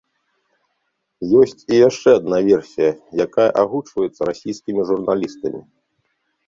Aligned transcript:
Ёсць 1.41 1.61
і 1.75 1.81
яшчэ 1.87 2.09
адна 2.21 2.37
версія, 2.49 2.89
якая 3.27 3.49
агучваецца 3.65 4.21
расійскімі 4.33 4.81
журналістамі. 4.91 5.61